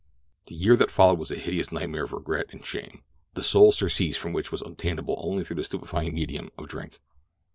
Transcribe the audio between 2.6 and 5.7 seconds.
shame, the sole surcease from which was obtainable only through the